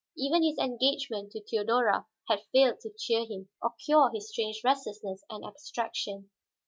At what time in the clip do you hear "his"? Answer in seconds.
0.41-0.57, 4.11-4.29